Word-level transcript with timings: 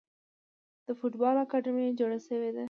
د 0.85 0.87
فوټبال 0.99 1.35
اکاډمۍ 1.43 1.87
جوړې 1.99 2.19
شوي 2.27 2.49
دي. 2.55 2.59